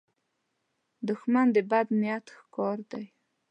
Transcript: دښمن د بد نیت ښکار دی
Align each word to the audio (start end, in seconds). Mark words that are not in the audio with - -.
دښمن 1.07 1.47
د 1.55 1.57
بد 1.71 1.87
نیت 2.01 2.25
ښکار 2.37 2.77
دی 2.91 3.05